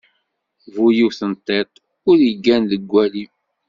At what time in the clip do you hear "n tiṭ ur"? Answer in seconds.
1.31-2.17